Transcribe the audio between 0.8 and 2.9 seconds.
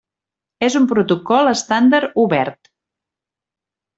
protocol estàndard obert.